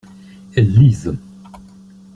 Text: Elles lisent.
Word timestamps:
Elles 0.55 0.73
lisent. 0.79 1.15